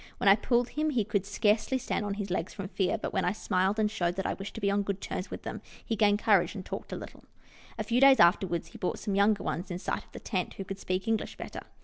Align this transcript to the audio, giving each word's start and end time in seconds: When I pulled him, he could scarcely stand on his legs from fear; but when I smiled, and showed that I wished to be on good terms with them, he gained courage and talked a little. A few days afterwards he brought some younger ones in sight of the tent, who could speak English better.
When 0.17 0.27
I 0.27 0.35
pulled 0.35 0.69
him, 0.69 0.89
he 0.89 1.03
could 1.03 1.27
scarcely 1.27 1.77
stand 1.77 2.05
on 2.07 2.15
his 2.15 2.31
legs 2.31 2.55
from 2.55 2.69
fear; 2.69 2.97
but 2.97 3.13
when 3.13 3.23
I 3.23 3.33
smiled, 3.33 3.77
and 3.77 3.91
showed 3.91 4.15
that 4.15 4.25
I 4.25 4.33
wished 4.33 4.55
to 4.55 4.59
be 4.59 4.71
on 4.71 4.81
good 4.81 4.99
terms 4.99 5.29
with 5.29 5.43
them, 5.43 5.61
he 5.85 5.95
gained 5.95 6.17
courage 6.17 6.55
and 6.55 6.65
talked 6.65 6.91
a 6.91 6.95
little. 6.95 7.23
A 7.77 7.83
few 7.83 8.01
days 8.01 8.19
afterwards 8.19 8.69
he 8.69 8.79
brought 8.79 8.97
some 8.97 9.13
younger 9.13 9.43
ones 9.43 9.69
in 9.69 9.77
sight 9.77 10.03
of 10.05 10.11
the 10.11 10.19
tent, 10.19 10.55
who 10.55 10.63
could 10.65 10.79
speak 10.79 11.07
English 11.07 11.37
better. 11.37 11.59